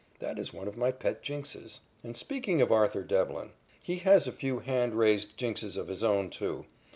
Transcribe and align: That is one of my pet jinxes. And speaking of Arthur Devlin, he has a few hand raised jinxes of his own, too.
That 0.17 0.39
is 0.39 0.51
one 0.51 0.67
of 0.67 0.77
my 0.77 0.91
pet 0.91 1.21
jinxes. 1.21 1.81
And 2.03 2.17
speaking 2.17 2.59
of 2.59 2.71
Arthur 2.71 3.03
Devlin, 3.03 3.51
he 3.83 3.97
has 3.97 4.25
a 4.27 4.31
few 4.31 4.57
hand 4.57 4.95
raised 4.95 5.37
jinxes 5.37 5.77
of 5.77 5.89
his 5.89 6.03
own, 6.03 6.31
too. 6.31 6.65